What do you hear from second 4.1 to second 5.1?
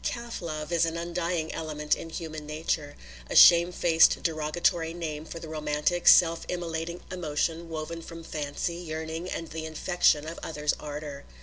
derogatory